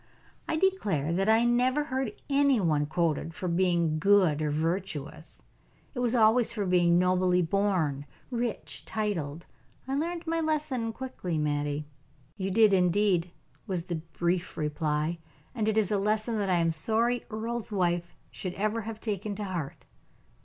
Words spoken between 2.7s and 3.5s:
quoted for